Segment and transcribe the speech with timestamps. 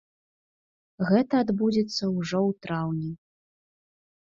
[1.09, 3.11] Гэта адбудзецца ўжо ў траўні.